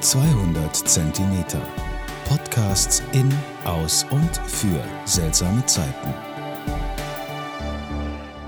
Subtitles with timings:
[0.00, 1.60] 200 Zentimeter.
[2.28, 3.32] Podcasts in,
[3.64, 6.14] aus und für seltsame Zeiten.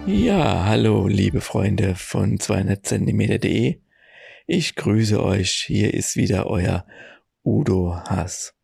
[0.07, 3.81] Ja, hallo liebe Freunde von 200 Zentimeter.de.
[4.47, 5.65] Ich grüße euch.
[5.67, 6.87] Hier ist wieder euer
[7.43, 8.55] Udo Haas.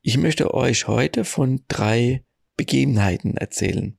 [0.00, 2.24] Ich möchte euch heute von drei
[2.56, 3.98] Begebenheiten erzählen,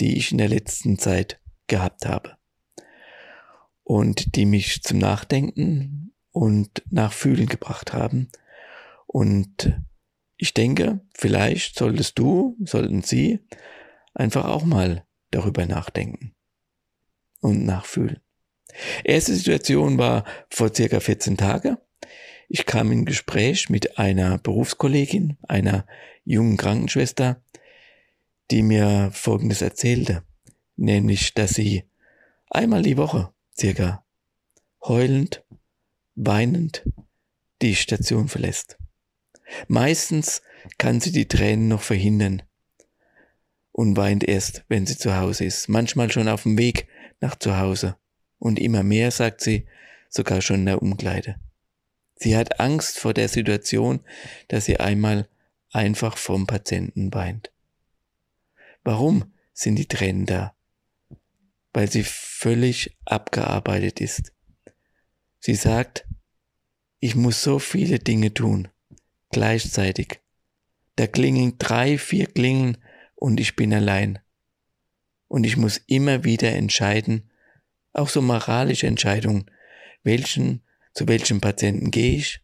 [0.00, 2.36] die ich in der letzten Zeit gehabt habe
[3.84, 8.28] und die mich zum Nachdenken und Nachfühlen gebracht haben.
[9.06, 9.80] Und
[10.36, 13.38] ich denke, vielleicht solltest du, sollten Sie
[14.14, 16.34] einfach auch mal darüber nachdenken
[17.40, 18.18] und nachfühlen.
[19.04, 21.78] Erste Situation war vor circa 14 Tage.
[22.48, 25.86] Ich kam in Gespräch mit einer Berufskollegin, einer
[26.24, 27.40] jungen Krankenschwester,
[28.50, 30.24] die mir Folgendes erzählte,
[30.74, 31.84] nämlich, dass sie
[32.50, 34.04] einmal die Woche circa
[34.82, 35.43] heulend,
[36.14, 36.84] weinend
[37.62, 38.78] die Station verlässt.
[39.68, 40.42] Meistens
[40.78, 42.42] kann sie die Tränen noch verhindern
[43.72, 46.88] und weint erst, wenn sie zu Hause ist, manchmal schon auf dem Weg
[47.20, 47.96] nach zu Hause
[48.38, 49.66] und immer mehr, sagt sie,
[50.08, 51.36] sogar schon in der Umkleide.
[52.16, 54.00] Sie hat Angst vor der Situation,
[54.48, 55.28] dass sie einmal
[55.72, 57.50] einfach vom Patienten weint.
[58.84, 60.54] Warum sind die Tränen da?
[61.72, 64.33] Weil sie völlig abgearbeitet ist.
[65.46, 66.06] Sie sagt,
[67.00, 68.68] ich muss so viele Dinge tun,
[69.30, 70.20] gleichzeitig.
[70.96, 72.78] Da klingen drei, vier Klingen
[73.14, 74.20] und ich bin allein.
[75.28, 77.30] Und ich muss immer wieder entscheiden,
[77.92, 79.50] auch so moralische Entscheidungen,
[80.02, 80.62] welchen,
[80.94, 82.40] zu welchem Patienten gehe ich,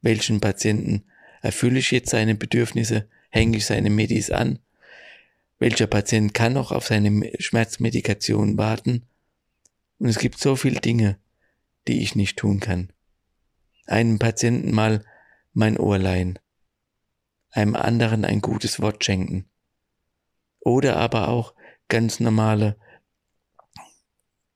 [0.00, 1.02] welchen Patienten
[1.42, 4.60] erfülle ich jetzt seine Bedürfnisse, hänge ich seine Medis an,
[5.58, 9.06] welcher Patient kann noch auf seine Schmerzmedikation warten.
[9.98, 11.18] Und es gibt so viele Dinge,
[11.88, 12.92] die ich nicht tun kann.
[13.86, 15.04] Einem Patienten mal
[15.52, 16.38] mein Ohr leihen,
[17.50, 19.48] einem anderen ein gutes Wort schenken.
[20.60, 21.54] Oder aber auch
[21.88, 22.76] ganz normale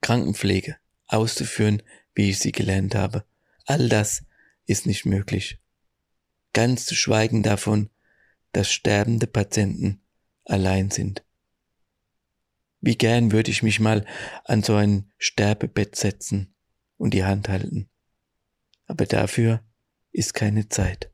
[0.00, 1.82] Krankenpflege auszuführen,
[2.14, 3.24] wie ich sie gelernt habe.
[3.66, 4.24] All das
[4.66, 5.58] ist nicht möglich.
[6.52, 7.90] Ganz zu schweigen davon,
[8.52, 10.00] dass sterbende Patienten
[10.44, 11.22] allein sind.
[12.80, 14.06] Wie gern würde ich mich mal
[14.44, 16.54] an so ein Sterbebett setzen
[16.98, 17.88] und die Hand halten.
[18.86, 19.64] Aber dafür
[20.12, 21.10] ist keine Zeit.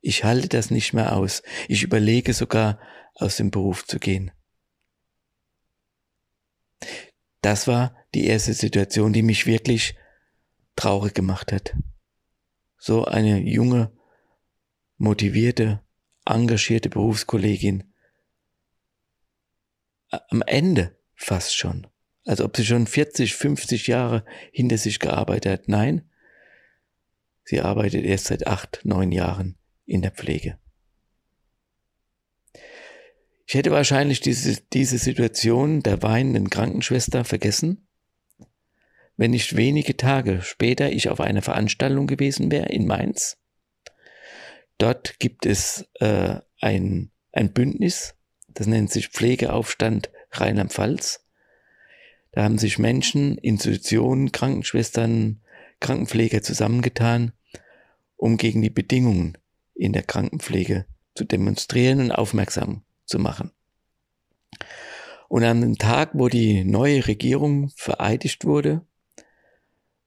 [0.00, 1.42] Ich halte das nicht mehr aus.
[1.68, 2.78] Ich überlege sogar,
[3.14, 4.30] aus dem Beruf zu gehen.
[7.40, 9.96] Das war die erste Situation, die mich wirklich
[10.76, 11.76] traurig gemacht hat.
[12.78, 13.92] So eine junge,
[14.96, 15.84] motivierte,
[16.24, 17.92] engagierte Berufskollegin
[20.08, 21.86] am Ende fast schon.
[22.24, 25.68] Als ob sie schon 40, 50 Jahre hinter sich gearbeitet hat.
[25.68, 26.08] Nein,
[27.44, 30.58] sie arbeitet erst seit acht, neun Jahren in der Pflege.
[33.46, 37.88] Ich hätte wahrscheinlich diese, diese Situation der weinenden Krankenschwester vergessen,
[39.16, 43.38] wenn nicht wenige Tage später ich auf einer Veranstaltung gewesen wäre in Mainz.
[44.78, 48.14] Dort gibt es äh, ein, ein Bündnis
[48.54, 51.21] das nennt sich Pflegeaufstand Rheinland-Pfalz.
[52.32, 55.40] Da haben sich Menschen, Institutionen, Krankenschwestern,
[55.80, 57.32] Krankenpfleger zusammengetan,
[58.16, 59.36] um gegen die Bedingungen
[59.74, 63.50] in der Krankenpflege zu demonstrieren und aufmerksam zu machen.
[65.28, 68.82] Und an dem Tag, wo die neue Regierung vereidigt wurde,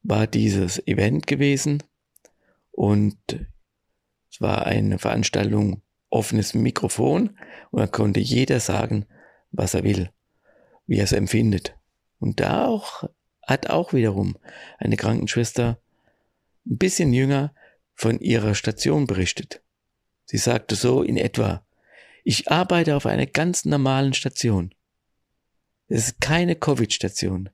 [0.02, 1.84] war dieses Event gewesen
[2.72, 3.18] und
[4.32, 7.38] es war eine Veranstaltung offenes Mikrofon
[7.72, 9.06] und dann konnte jeder sagen,
[9.52, 10.10] was er will,
[10.86, 11.76] wie er es empfindet.
[12.20, 13.10] Und da auch,
[13.44, 14.38] hat auch wiederum
[14.78, 15.80] eine Krankenschwester
[16.66, 17.54] ein bisschen jünger
[17.94, 19.62] von ihrer Station berichtet.
[20.26, 21.66] Sie sagte so in etwa,
[22.24, 24.74] ich arbeite auf einer ganz normalen Station.
[25.88, 27.50] Es ist keine Covid-Station.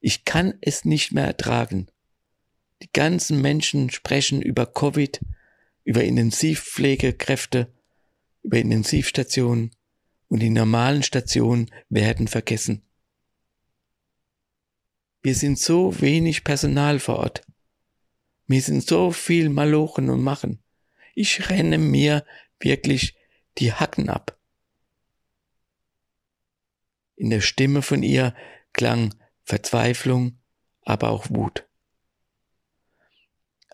[0.00, 1.88] Ich kann es nicht mehr ertragen.
[2.82, 5.20] Die ganzen Menschen sprechen über Covid,
[5.84, 7.72] über Intensivpflegekräfte,
[8.42, 9.70] über Intensivstationen
[10.28, 12.82] und die normalen Stationen werden vergessen.
[15.28, 17.42] Wir sind so wenig Personal vor Ort.
[18.46, 20.62] Wir sind so viel Malochen und Machen.
[21.14, 22.24] Ich renne mir
[22.60, 23.14] wirklich
[23.58, 24.38] die Hacken ab.
[27.14, 28.34] In der Stimme von ihr
[28.72, 29.14] klang
[29.44, 30.38] Verzweiflung,
[30.80, 31.68] aber auch Wut.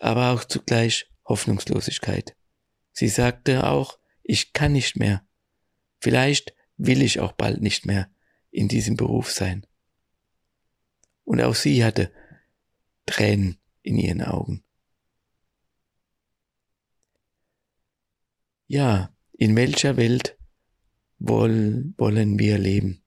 [0.01, 2.35] Aber auch zugleich Hoffnungslosigkeit.
[2.91, 5.25] Sie sagte auch, ich kann nicht mehr.
[6.01, 8.11] Vielleicht will ich auch bald nicht mehr
[8.51, 9.65] in diesem Beruf sein.
[11.25, 12.13] Und auch sie hatte
[13.07, 14.65] Tränen in ihren Augen.
[18.67, 20.39] Ja, in welcher Welt
[21.19, 21.95] wollen
[22.39, 23.05] wir leben?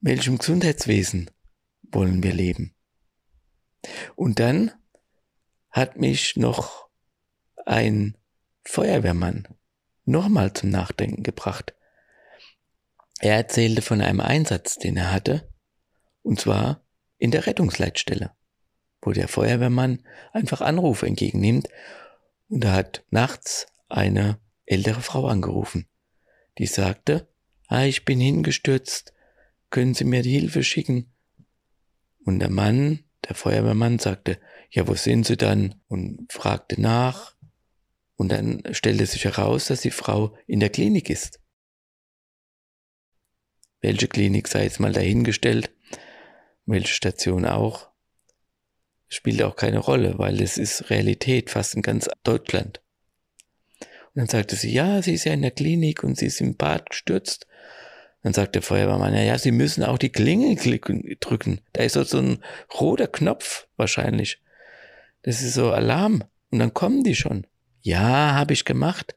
[0.00, 1.30] In welchem Gesundheitswesen
[1.82, 2.74] wollen wir leben?
[4.14, 4.72] Und dann
[5.70, 6.88] hat mich noch
[7.64, 8.16] ein
[8.64, 9.48] Feuerwehrmann
[10.04, 11.74] nochmal zum Nachdenken gebracht.
[13.18, 15.52] Er erzählte von einem Einsatz, den er hatte,
[16.26, 16.84] und zwar
[17.18, 18.32] in der Rettungsleitstelle,
[19.00, 20.02] wo der Feuerwehrmann
[20.32, 21.68] einfach Anrufe entgegennimmt
[22.48, 25.86] und da hat nachts eine ältere Frau angerufen,
[26.58, 27.28] die sagte,
[27.68, 29.14] ah, ich bin hingestürzt,
[29.70, 31.12] können Sie mir die Hilfe schicken?
[32.24, 34.40] Und der Mann, der Feuerwehrmann, sagte,
[34.70, 35.76] ja, wo sind Sie dann?
[35.86, 37.36] Und fragte nach.
[38.16, 41.40] Und dann stellte sich heraus, dass die Frau in der Klinik ist.
[43.80, 45.75] Welche Klinik sei jetzt mal dahingestellt,
[46.66, 47.88] welche Station auch,
[49.08, 52.80] spielt auch keine Rolle, weil es ist Realität fast in ganz Deutschland.
[53.80, 56.56] Und dann sagte sie, ja, sie ist ja in der Klinik und sie ist im
[56.56, 57.46] Bad gestürzt.
[58.22, 61.60] Dann sagt der Feuerwehrmann, ja, Sie müssen auch die Klinge drücken.
[61.72, 62.42] Da ist so ein
[62.74, 64.42] roter Knopf wahrscheinlich.
[65.22, 66.24] Das ist so Alarm.
[66.50, 67.46] Und dann kommen die schon.
[67.82, 69.14] Ja, habe ich gemacht.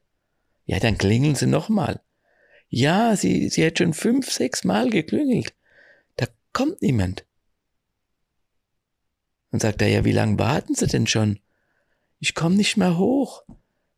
[0.64, 2.00] Ja, dann klingeln Sie nochmal.
[2.68, 5.54] Ja, sie, sie hat schon fünf, sechs Mal geklingelt.
[6.16, 7.24] Da kommt niemand.
[9.50, 11.40] Dann sagt er, ja, wie lange warten Sie denn schon?
[12.18, 13.44] Ich komme nicht mehr hoch.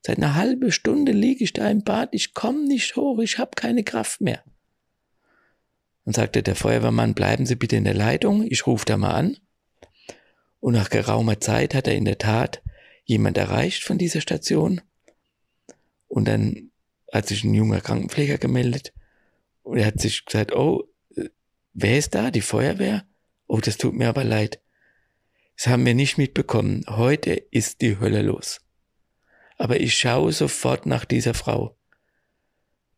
[0.04, 3.52] Seit einer halben Stunde liege ich da im Bad, ich komme nicht hoch, ich habe
[3.54, 4.42] keine Kraft mehr.
[6.04, 9.36] Dann sagte der Feuerwehrmann, bleiben Sie bitte in der Leitung, ich rufe da mal an.
[10.58, 12.62] Und nach geraumer Zeit hat er in der Tat
[13.04, 14.80] jemand erreicht von dieser Station.
[16.08, 16.70] Und dann
[17.12, 18.92] hat sich ein junger Krankenpfleger gemeldet
[19.62, 20.84] und er hat sich gesagt, oh,
[21.72, 22.30] wer ist da?
[22.30, 23.04] Die Feuerwehr?
[23.46, 24.60] Oh, das tut mir aber leid.
[25.56, 26.84] Das haben wir nicht mitbekommen.
[26.88, 28.60] Heute ist die Hölle los.
[29.58, 31.78] Aber ich schaue sofort nach dieser Frau.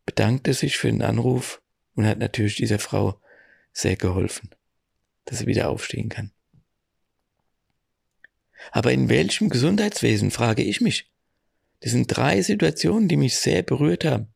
[0.05, 1.61] Bedankte sich für den Anruf
[1.95, 3.21] und hat natürlich dieser Frau
[3.71, 4.49] sehr geholfen,
[5.25, 6.31] dass sie wieder aufstehen kann.
[8.71, 11.11] Aber in welchem Gesundheitswesen, frage ich mich.
[11.81, 14.33] Das sind drei Situationen, die mich sehr berührt haben.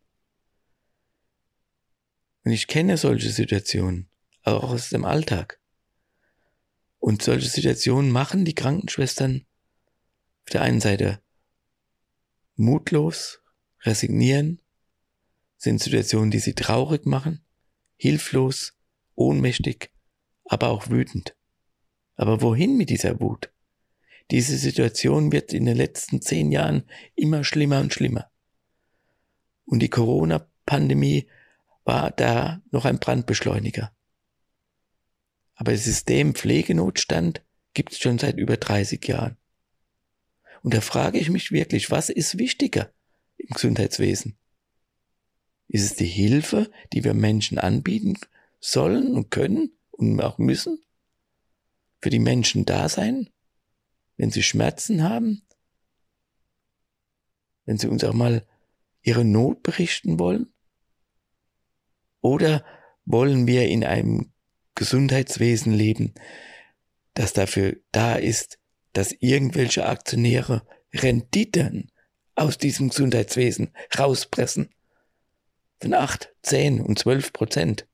[2.44, 4.10] Und ich kenne solche Situationen,
[4.44, 5.58] auch aus dem Alltag.
[7.00, 9.46] Und solche Situationen machen die Krankenschwestern
[10.44, 11.22] auf der einen Seite
[12.56, 13.42] mutlos,
[13.81, 14.62] resignieren,
[15.57, 17.44] sind Situationen, die sie traurig machen,
[17.96, 18.74] hilflos,
[19.16, 19.92] ohnmächtig,
[20.46, 21.36] aber auch wütend.
[22.16, 23.52] Aber wohin mit dieser Wut?
[24.31, 26.84] Diese Situation wird in den letzten zehn Jahren
[27.16, 28.30] immer schlimmer und schlimmer.
[29.66, 31.28] Und die Corona-Pandemie
[31.84, 33.92] war da noch ein Brandbeschleuniger.
[35.59, 39.35] Aber das System Pflegenotstand gibt es schon seit über 30 Jahren.
[40.63, 42.94] Und da frage ich mich wirklich, was ist wichtiger
[43.35, 44.38] im Gesundheitswesen?
[45.67, 48.17] Ist es die Hilfe, die wir Menschen anbieten
[48.61, 50.81] sollen und können und auch müssen?
[52.01, 53.29] Für die Menschen da sein?
[54.15, 55.45] Wenn sie Schmerzen haben?
[57.65, 58.47] Wenn sie uns auch mal
[59.01, 60.53] ihre Not berichten wollen?
[62.21, 62.63] Oder
[63.03, 64.31] wollen wir in einem
[64.80, 66.14] Gesundheitswesen leben,
[67.14, 68.59] das dafür da ist,
[68.94, 71.92] dass irgendwelche Aktionäre Renditen
[72.36, 74.74] aus diesem Gesundheitswesen rauspressen?
[75.81, 77.88] von 8, 10 und 12 Prozent.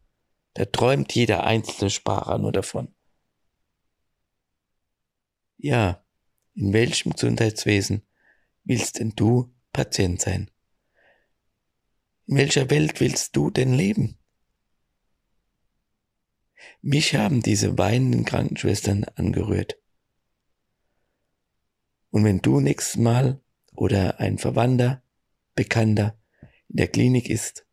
[0.54, 2.94] Da träumt jeder einzelne Sparer nur davon.
[5.58, 6.06] Ja,
[6.54, 8.04] in welchem Gesundheitswesen
[8.64, 10.52] willst denn du Patient sein?
[12.28, 14.18] In welcher Welt willst du denn leben?
[16.82, 19.78] Mich haben diese weinenden Krankenschwestern angerührt.
[22.12, 23.42] Und wenn du nächstes Mal
[23.74, 25.04] oder ein Verwandter,
[25.56, 26.18] Bekannter
[26.68, 27.66] in der Klinik ist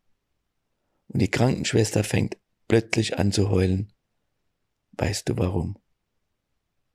[1.07, 3.93] und die Krankenschwester fängt plötzlich an zu heulen.
[4.93, 5.77] Weißt du warum?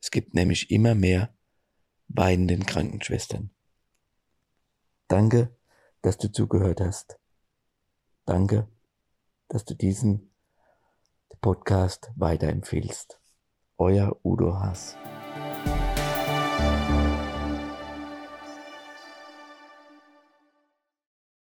[0.00, 1.34] Es gibt nämlich immer mehr
[2.08, 3.50] weinenden Krankenschwestern.
[5.08, 5.56] Danke,
[6.02, 7.18] dass du zugehört hast.
[8.24, 8.68] Danke,
[9.48, 10.27] dass du diesen
[11.40, 13.20] Podcast weiterempfehlst.
[13.78, 14.96] Euer Udo Haas.